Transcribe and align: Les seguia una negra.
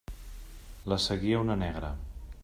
Les 0.93 1.05
seguia 1.11 1.43
una 1.45 1.59
negra. 1.65 1.95